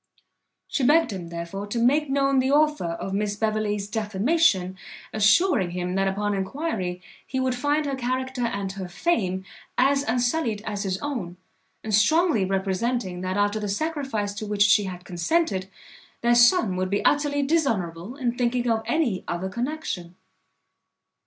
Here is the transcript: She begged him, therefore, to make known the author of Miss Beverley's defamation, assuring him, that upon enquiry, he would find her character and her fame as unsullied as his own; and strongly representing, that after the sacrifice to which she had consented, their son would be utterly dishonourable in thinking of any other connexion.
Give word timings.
She 0.67 0.83
begged 0.83 1.11
him, 1.13 1.27
therefore, 1.29 1.67
to 1.67 1.77
make 1.77 2.09
known 2.09 2.39
the 2.39 2.49
author 2.51 2.87
of 2.93 3.13
Miss 3.13 3.35
Beverley's 3.35 3.87
defamation, 3.87 4.75
assuring 5.13 5.69
him, 5.69 5.93
that 5.93 6.07
upon 6.07 6.33
enquiry, 6.33 7.03
he 7.27 7.39
would 7.39 7.53
find 7.53 7.85
her 7.85 7.93
character 7.95 8.41
and 8.47 8.71
her 8.71 8.87
fame 8.89 9.45
as 9.77 10.01
unsullied 10.01 10.63
as 10.65 10.81
his 10.81 10.97
own; 11.03 11.37
and 11.83 11.93
strongly 11.93 12.45
representing, 12.45 13.21
that 13.21 13.37
after 13.37 13.59
the 13.59 13.69
sacrifice 13.69 14.33
to 14.33 14.47
which 14.47 14.63
she 14.63 14.85
had 14.85 15.05
consented, 15.05 15.69
their 16.21 16.33
son 16.33 16.75
would 16.77 16.89
be 16.89 17.05
utterly 17.05 17.43
dishonourable 17.43 18.15
in 18.15 18.35
thinking 18.35 18.67
of 18.67 18.81
any 18.87 19.23
other 19.27 19.49
connexion. 19.49 20.15